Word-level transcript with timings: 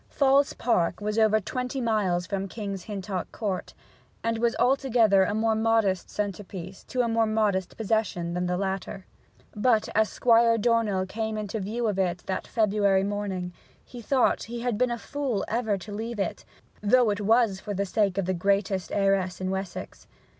Falls 0.09 0.53
Park 0.53 0.99
was 0.99 1.19
over 1.19 1.39
twenty 1.39 1.79
miles 1.79 2.25
from 2.25 2.47
King's 2.47 2.85
Hintock 2.85 3.31
Court, 3.31 3.75
and 4.23 4.39
was 4.39 4.55
altogether 4.55 5.23
a 5.23 5.35
more 5.35 5.53
modest 5.53 6.09
centre 6.09 6.43
piece 6.43 6.83
to 6.85 7.01
a 7.01 7.07
more 7.07 7.27
modest 7.27 7.77
possession 7.77 8.33
than 8.33 8.47
the 8.47 8.57
latter. 8.57 9.05
But 9.55 9.89
as 9.93 10.09
Squire 10.09 10.57
Dornell 10.57 11.05
came 11.05 11.37
in 11.37 11.45
view 11.45 11.87
of 11.87 11.99
it 11.99 12.23
that 12.25 12.47
February 12.47 13.03
morning, 13.03 13.53
he 13.85 14.01
thought 14.01 14.39
that 14.39 14.45
he 14.45 14.61
had 14.61 14.75
been 14.75 14.89
a 14.89 14.97
fool 14.97 15.45
ever 15.47 15.77
to 15.77 15.91
leave 15.91 16.17
it, 16.19 16.45
though 16.81 17.11
it 17.11 17.21
was 17.21 17.59
for 17.59 17.75
the 17.75 17.85
sake 17.85 18.17
of 18.17 18.25
the 18.25 18.33
greatest 18.33 18.91
heiress 18.91 19.39
in 19.39 19.51
Wessex. 19.51 20.07